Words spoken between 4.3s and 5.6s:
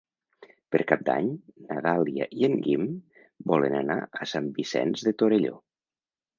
Sant Vicenç de Torelló.